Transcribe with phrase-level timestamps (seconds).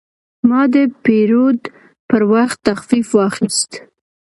[0.49, 1.61] ما د پیرود
[2.09, 3.71] پر وخت تخفیف واخیست.